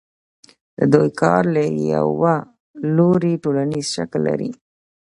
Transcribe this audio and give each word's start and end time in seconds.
د 0.77 0.79
دوی 0.93 1.09
کار 1.21 1.43
له 1.55 1.63
یوه 1.95 2.35
لوري 2.95 3.33
ټولنیز 3.43 3.85
شکل 3.95 4.21
لري 4.29 4.51